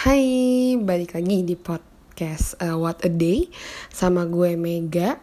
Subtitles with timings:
[0.00, 3.52] Hai, balik lagi di podcast uh, What a Day
[3.92, 5.20] sama gue Mega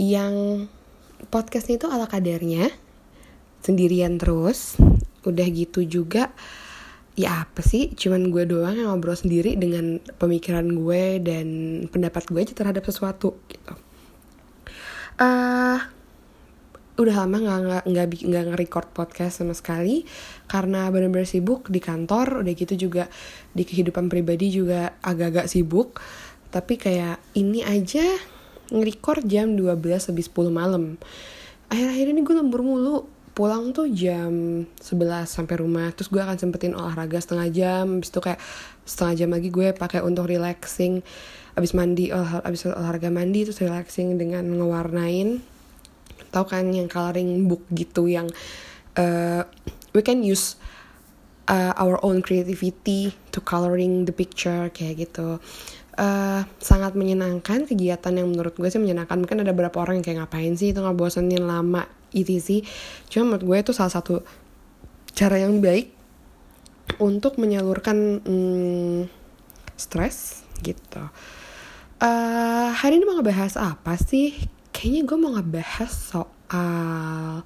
[0.00, 0.64] yang
[1.28, 2.72] podcastnya itu ala kadarnya
[3.60, 4.80] sendirian terus.
[5.20, 6.32] Udah gitu juga
[7.12, 11.46] ya apa sih cuman gue doang yang ngobrol sendiri dengan pemikiran gue dan
[11.92, 13.76] pendapat gue aja terhadap sesuatu gitu.
[15.20, 15.76] Uh,
[16.96, 20.08] udah lama nggak nggak nggak nge-record podcast sama sekali.
[20.48, 23.12] Karena benar-benar sibuk di kantor udah gitu juga
[23.52, 26.00] di kehidupan pribadi juga agak-agak sibuk.
[26.48, 28.04] Tapi kayak ini aja
[28.72, 29.76] nge-record jam 12
[30.12, 30.84] lebih 10 malam.
[31.68, 32.98] Akhir-akhir ini gue lembur mulu.
[33.36, 35.92] Pulang tuh jam 11 sampai rumah.
[35.92, 37.84] Terus gue akan sempetin olahraga setengah jam.
[38.00, 38.40] Habis itu kayak
[38.88, 41.04] setengah jam lagi gue pakai untuk relaxing.
[41.52, 45.55] Abis mandi olah, abis olahraga mandi terus relaxing dengan ngewarnain
[46.36, 48.28] tahu kan yang coloring book gitu yang
[49.00, 49.42] uh,
[49.96, 50.60] we can use
[51.48, 55.40] uh, our own creativity to coloring the picture kayak gitu.
[55.96, 59.16] Uh, sangat menyenangkan kegiatan yang menurut gue sih menyenangkan.
[59.16, 61.88] Mungkin ada beberapa orang yang kayak ngapain sih itu nggak lama?
[62.12, 62.60] Itu sih.
[63.08, 64.20] Cuma menurut gue itu salah satu
[65.16, 65.96] cara yang baik
[67.00, 69.00] untuk menyalurkan hmm,
[69.80, 71.00] stres gitu.
[71.96, 74.36] Uh, hari ini mau ngebahas apa sih
[74.76, 77.40] kayaknya gue mau ngebahas soal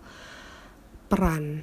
[1.06, 1.62] peran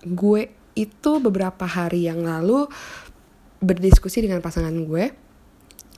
[0.00, 2.64] gue itu beberapa hari yang lalu
[3.60, 5.12] berdiskusi dengan pasangan gue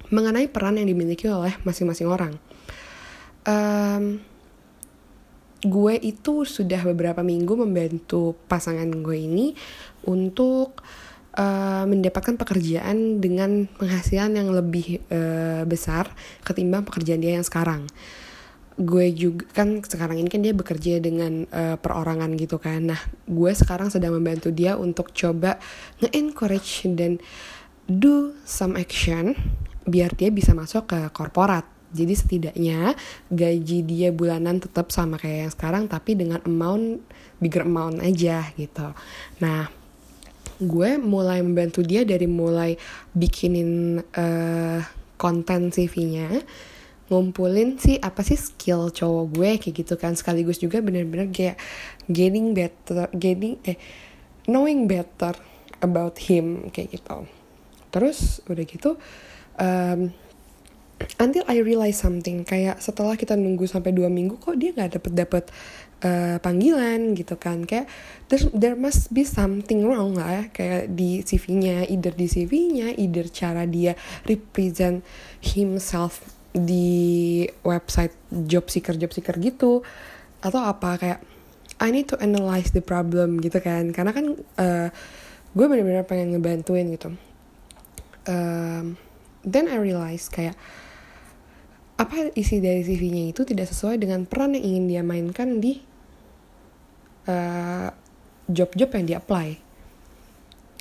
[0.09, 2.33] mengenai peran yang dimiliki oleh masing-masing orang.
[3.45, 4.25] Um,
[5.61, 9.47] gue itu sudah beberapa minggu membantu pasangan gue ini
[10.07, 10.81] untuk
[11.39, 16.11] uh, mendapatkan pekerjaan dengan penghasilan yang lebih uh, besar
[16.43, 17.87] ketimbang pekerjaan dia yang sekarang.
[18.79, 22.91] Gue juga kan sekarang ini kan dia bekerja dengan uh, perorangan gitu kan.
[22.91, 25.59] Nah gue sekarang sedang membantu dia untuk coba
[26.03, 27.23] nge-encourage dan
[27.89, 29.35] do some action
[29.89, 31.65] biar dia bisa masuk ke korporat.
[31.89, 32.93] Jadi setidaknya
[33.33, 37.01] gaji dia bulanan tetap sama kayak yang sekarang tapi dengan amount
[37.41, 38.93] bigger amount aja gitu.
[39.41, 39.78] Nah
[40.59, 42.75] gue mulai membantu dia dari mulai
[43.15, 44.81] bikinin uh,
[45.19, 46.43] konten CV-nya
[47.09, 50.13] ngumpulin sih apa sih skill cowok gue kayak gitu kan.
[50.13, 51.57] Sekaligus juga bener-bener kayak
[52.07, 53.81] getting better getting eh
[54.45, 55.33] knowing better
[55.81, 57.25] about him kayak gitu.
[57.89, 59.01] Terus udah gitu
[59.57, 60.13] um,
[61.19, 65.13] until I realize something kayak setelah kita nunggu sampai dua minggu kok dia nggak dapet
[65.15, 65.45] dapet
[66.05, 67.65] uh, panggilan gitu kan.
[67.65, 67.91] Kayak
[68.31, 73.27] there, there must be something wrong lah ya kayak di CV-nya either di CV-nya either
[73.31, 73.95] cara dia
[74.27, 75.03] represent
[75.43, 76.23] himself
[76.55, 78.15] di website
[78.49, 79.85] job seeker job seeker gitu
[80.43, 81.21] atau apa kayak
[81.79, 83.95] I need to analyze the problem gitu kan.
[83.95, 84.89] Karena kan uh,
[85.55, 87.15] gue bener-bener pengen ngebantuin gitu.
[88.29, 88.99] Um,
[89.47, 90.59] then I realize kayak
[91.99, 95.83] apa isi dari CV-nya itu tidak sesuai dengan peran yang ingin dia mainkan di
[97.29, 97.93] uh,
[98.49, 99.61] job-job yang dia apply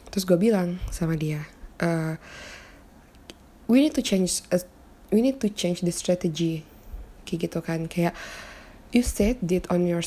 [0.08, 1.46] terus gue bilang sama dia
[1.84, 2.16] uh,
[3.68, 4.64] we need to change a
[5.12, 6.64] we need to change the strategy.
[7.28, 8.16] Kayak gitu kan kayak
[8.96, 10.04] you said that on your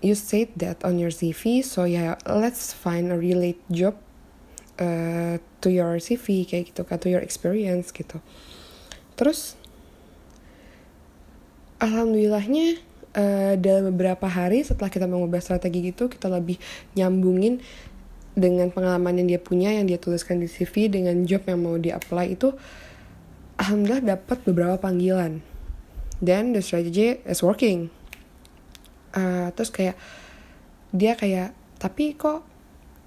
[0.00, 3.96] you said that on your CV so yeah let's find a relate job
[4.80, 8.20] uh, to your CV kayak gitu kan to your experience gitu.
[9.14, 9.60] Terus
[11.84, 12.80] alhamdulillahnya
[13.14, 16.58] uh, dalam beberapa hari setelah kita mengubah strategi gitu kita lebih
[16.98, 17.62] nyambungin
[18.34, 21.96] dengan pengalaman yang dia punya yang dia tuliskan di CV dengan job yang mau dia
[21.96, 22.50] apply itu
[23.58, 25.40] alhamdulillah dapat beberapa panggilan.
[26.18, 27.90] Dan the strategy is working.
[29.14, 29.96] Uh, terus kayak
[30.90, 32.42] dia kayak tapi kok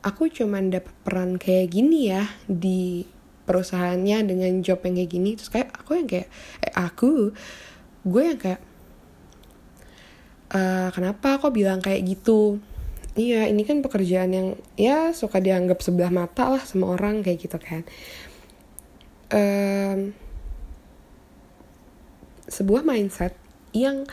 [0.03, 3.03] aku cuman dapat peran kayak gini ya di
[3.47, 5.29] perusahaannya dengan job yang kayak gini?
[5.35, 6.27] Terus kayak aku yang kayak
[6.63, 7.35] eh aku?
[8.07, 8.61] Gue yang kayak
[10.53, 12.61] uh, kenapa kok bilang kayak gitu
[13.17, 14.47] iya ini kan pekerjaan yang
[14.77, 17.81] ya suka dianggap sebelah mata lah sama orang kayak gitu kan
[19.33, 20.13] um,
[22.47, 23.35] sebuah mindset
[23.75, 24.07] yang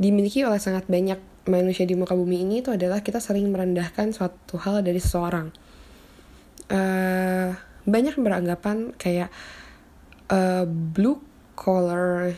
[0.00, 4.58] dimiliki oleh sangat banyak manusia di muka bumi ini itu adalah kita sering merendahkan suatu
[4.58, 5.54] hal dari seseorang.
[6.66, 7.54] Uh,
[7.86, 9.30] banyak beranggapan kayak
[10.26, 11.22] uh, blue
[11.54, 12.34] collar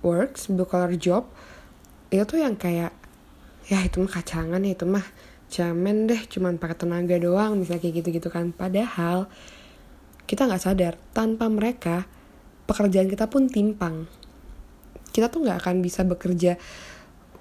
[0.00, 1.28] works, blue collar job
[2.10, 2.94] itu tuh yang kayak
[3.66, 5.06] ya itu mah kacangan ya itu mah
[5.46, 9.30] cemen deh cuman pakai tenaga doang misalnya kayak gitu-gitu kan padahal
[10.26, 12.06] kita nggak sadar tanpa mereka
[12.66, 14.10] pekerjaan kita pun timpang
[15.16, 16.60] kita tuh nggak akan bisa bekerja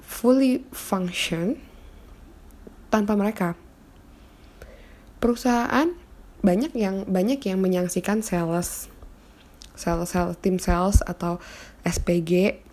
[0.06, 1.60] fully function
[2.94, 3.60] tanpa mereka.
[5.20, 5.92] Perusahaan
[6.46, 8.88] banyak yang banyak yang menyaksikan sales
[9.76, 11.42] sales sales tim sales atau
[11.84, 12.64] SPG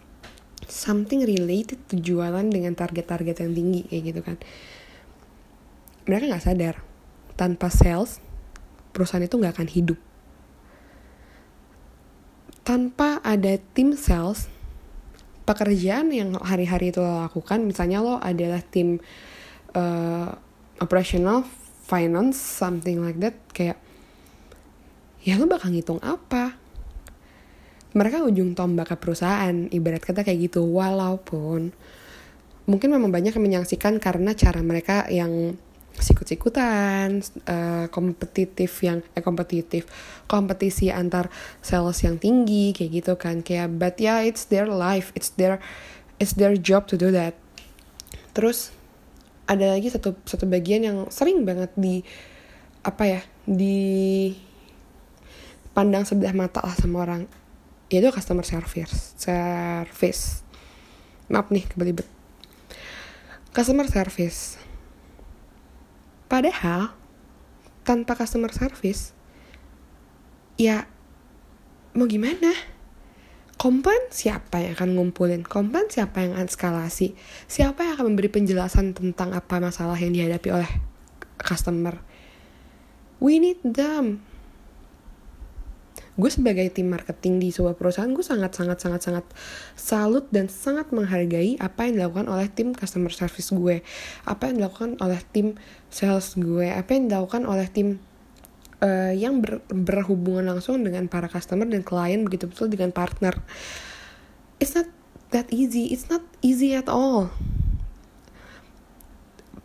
[0.72, 4.36] something related to jualan dengan target-target yang tinggi kayak gitu kan.
[6.08, 6.74] Mereka nggak sadar
[7.36, 8.19] tanpa sales
[8.96, 9.98] perusahaan itu nggak akan hidup.
[12.64, 14.48] Tanpa ada tim sales
[15.42, 19.02] pekerjaan yang hari-hari itu lo lakukan misalnya lo adalah tim
[19.74, 20.30] uh,
[20.78, 21.42] operational
[21.82, 23.76] finance something like that kayak
[25.26, 26.62] ya lo bakal ngitung apa
[27.93, 30.65] mereka ujung tombak ke perusahaan ibarat kata kayak gitu.
[30.65, 31.73] Walaupun
[32.65, 35.59] mungkin memang banyak yang menyaksikan karena cara mereka yang
[35.93, 39.85] sikut-sikutan, uh, kompetitif yang eh kompetitif,
[40.25, 41.29] kompetisi antar
[41.61, 43.44] sales yang tinggi kayak gitu kan.
[43.44, 45.61] Kayak but yeah it's their life, it's their
[46.17, 47.37] it's their job to do that.
[48.33, 48.73] Terus
[49.44, 52.00] ada lagi satu satu bagian yang sering banget di
[52.83, 54.33] apa ya di
[55.77, 57.42] pandang sebelah mata lah sama orang
[57.93, 60.41] yaitu customer service service
[61.29, 62.09] maaf nih kebelibet
[63.53, 64.56] customer service
[66.33, 66.97] Padahal
[67.85, 69.12] tanpa customer service
[70.56, 70.89] ya
[71.93, 72.56] mau gimana?
[73.61, 75.44] Komplain siapa yang akan ngumpulin?
[75.44, 77.12] Komplain siapa yang akan eskalasi?
[77.44, 80.73] Siapa yang akan memberi penjelasan tentang apa masalah yang dihadapi oleh
[81.37, 82.00] customer?
[83.21, 84.25] We need them
[86.12, 89.25] gue sebagai tim marketing di sebuah perusahaan gue sangat sangat sangat sangat
[89.73, 93.81] salut dan sangat menghargai apa yang dilakukan oleh tim customer service gue.
[94.29, 95.56] Apa yang dilakukan oleh tim
[95.88, 96.69] sales gue.
[96.69, 97.97] Apa yang dilakukan oleh tim
[98.85, 103.32] uh, yang ber, berhubungan langsung dengan para customer dan klien begitu betul dengan partner.
[104.61, 104.93] It's not
[105.32, 105.97] that easy.
[105.97, 107.32] It's not easy at all.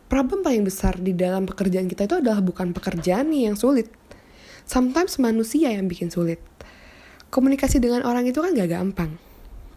[0.07, 3.91] Problem paling besar di dalam pekerjaan kita itu adalah bukan pekerjaan yang sulit
[4.67, 6.43] sometimes manusia yang bikin sulit.
[7.31, 9.15] Komunikasi dengan orang itu kan gak gampang.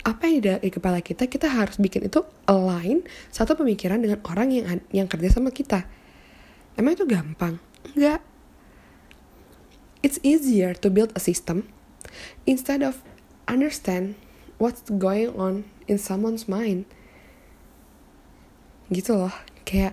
[0.03, 4.49] Apa yang di, di kepala kita, kita harus bikin itu align satu pemikiran dengan orang
[4.51, 5.87] yang yang kerja sama kita.
[6.75, 7.63] Emang itu gampang?
[7.95, 8.21] Enggak.
[10.01, 11.69] It's easier to build a system
[12.49, 13.05] instead of
[13.45, 14.17] understand
[14.57, 16.89] what's going on in someone's mind.
[18.89, 19.35] Gitu loh,
[19.69, 19.93] kayak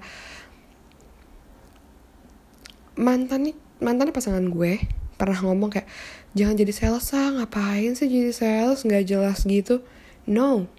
[2.96, 4.82] mantan nih mantan pasangan gue
[5.18, 5.90] pernah ngomong kayak
[6.38, 9.82] jangan jadi sales ah ngapain sih jadi sales nggak jelas gitu
[10.30, 10.70] no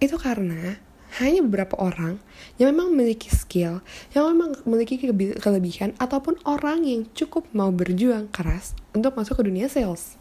[0.00, 0.80] itu karena
[1.22, 2.18] hanya beberapa orang
[2.58, 4.98] yang memang memiliki skill, yang memang memiliki
[5.38, 10.18] kelebihan, ataupun orang yang cukup mau berjuang keras untuk masuk ke dunia sales.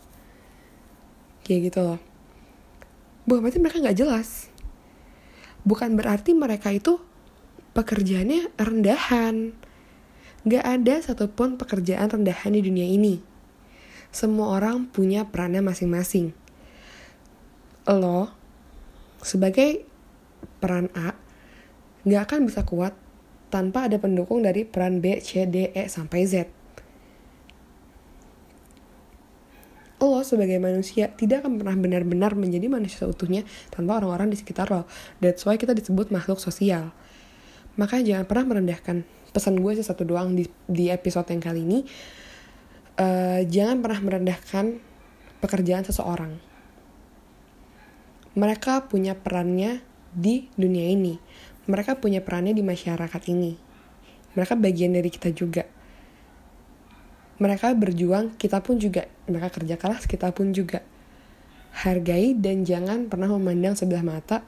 [1.41, 1.99] Kayak gitu loh.
[3.25, 4.53] Bukan berarti mereka nggak jelas.
[5.65, 7.01] Bukan berarti mereka itu
[7.73, 9.57] pekerjaannya rendahan
[10.43, 13.23] Gak ada satupun pekerjaan rendahan di dunia ini.
[14.11, 16.35] Semua orang punya perannya masing-masing.
[17.87, 18.27] Lo,
[19.23, 19.87] sebagai
[20.59, 21.15] peran A,
[22.03, 22.91] gak akan bisa kuat
[23.47, 26.63] tanpa ada pendukung dari peran B, C, D, E, sampai Z.
[30.03, 34.83] lo sebagai manusia tidak akan pernah benar-benar menjadi manusia seutuhnya tanpa orang-orang di sekitar lo.
[35.23, 36.91] That's why kita disebut makhluk sosial.
[37.79, 41.79] Maka jangan pernah merendahkan pesan gue sih satu doang di, di episode yang kali ini.
[42.93, 44.77] Uh, jangan pernah merendahkan
[45.41, 46.37] pekerjaan seseorang.
[48.37, 49.81] Mereka punya perannya
[50.13, 51.17] di dunia ini.
[51.65, 53.57] Mereka punya perannya di masyarakat ini.
[54.37, 55.65] Mereka bagian dari kita juga.
[57.41, 59.09] Mereka berjuang kita pun juga.
[59.25, 60.85] Mereka kerja keras kita pun juga.
[61.73, 64.45] Hargai dan jangan pernah memandang sebelah mata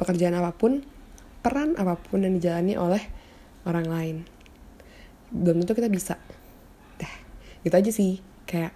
[0.00, 0.80] pekerjaan apa pun
[1.44, 3.04] peran apa pun yang dijalani oleh
[3.68, 4.16] orang lain.
[5.32, 6.16] Belum tentu kita bisa.
[7.00, 7.14] Dah
[7.64, 8.20] gitu aja sih.
[8.44, 8.72] Kayak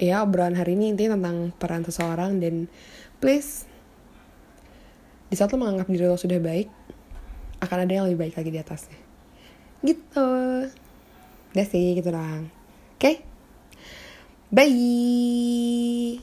[0.00, 2.66] ya obrolan hari ini intinya tentang peran seseorang dan
[3.20, 3.68] please
[5.30, 6.66] di saat lo menganggap diri lo sudah baik
[7.60, 8.98] akan ada yang lebih baik lagi di atasnya.
[9.84, 10.28] Gitu.
[11.54, 12.50] Udah sih gitu doang.
[12.98, 13.16] Oke okay?
[14.50, 16.18] bye